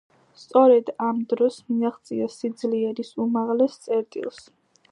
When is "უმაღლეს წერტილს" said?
3.25-4.41